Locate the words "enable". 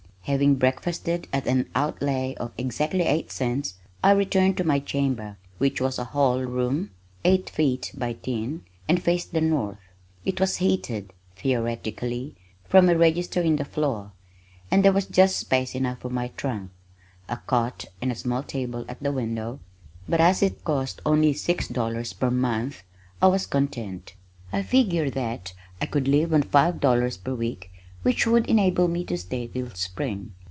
28.47-28.87